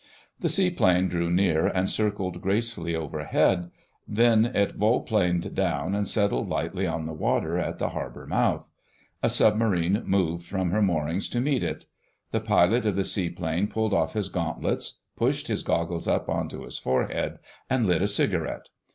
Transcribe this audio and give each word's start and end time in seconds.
The 0.39 0.49
seaplane 0.49 1.09
drew 1.09 1.29
near 1.29 1.67
and 1.67 1.87
circled 1.87 2.41
gracefully 2.41 2.95
overhead; 2.95 3.69
then 4.07 4.45
it 4.55 4.71
volplaned 4.71 5.53
down 5.53 5.93
and 5.93 6.07
settled 6.07 6.47
lightly 6.49 6.87
on 6.87 7.05
the 7.05 7.13
water 7.13 7.59
at 7.59 7.77
the 7.77 7.89
harbour 7.89 8.25
mouth: 8.25 8.71
a 9.21 9.29
Submarine 9.29 10.01
moved 10.03 10.47
from 10.47 10.71
her 10.71 10.81
moorings 10.81 11.29
to 11.29 11.39
meet 11.39 11.61
it. 11.61 11.85
The 12.31 12.39
pilot 12.39 12.87
of 12.87 12.95
the 12.95 13.03
seaplane 13.03 13.67
pulled 13.67 13.93
off 13.93 14.13
his 14.13 14.29
gauntlets, 14.29 15.01
pushed 15.15 15.49
his 15.49 15.61
goggles 15.61 16.07
up 16.07 16.27
on 16.29 16.49
to 16.49 16.63
his 16.63 16.79
forehead, 16.79 17.37
and 17.69 17.85
lit 17.85 18.01
a 18.01 18.07
cigarette. 18.07 18.69